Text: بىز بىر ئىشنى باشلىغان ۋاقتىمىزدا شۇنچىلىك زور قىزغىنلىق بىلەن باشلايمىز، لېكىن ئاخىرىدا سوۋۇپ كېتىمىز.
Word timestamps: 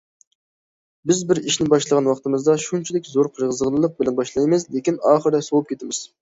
بىز 1.09 1.19
بىر 1.31 1.41
ئىشنى 1.41 1.67
باشلىغان 1.73 2.09
ۋاقتىمىزدا 2.11 2.55
شۇنچىلىك 2.63 3.11
زور 3.11 3.29
قىزغىنلىق 3.37 3.95
بىلەن 4.01 4.17
باشلايمىز، 4.23 4.67
لېكىن 4.79 4.99
ئاخىرىدا 5.13 5.45
سوۋۇپ 5.51 5.71
كېتىمىز. 5.75 6.03